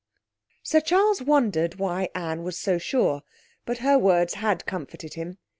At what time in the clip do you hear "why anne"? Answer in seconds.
1.75-2.41